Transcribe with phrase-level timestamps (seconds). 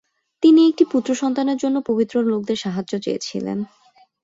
[0.43, 3.57] তিনি একটি পুত্র সন্তানের জন্য পবিত্র লোকদের সাহায্য চেয়েছিলেন।